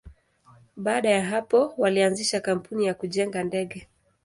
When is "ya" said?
1.09-1.25, 2.85-2.93